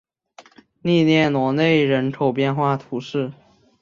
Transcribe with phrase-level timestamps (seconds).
[0.81, 3.31] 利涅罗勒人口变化图示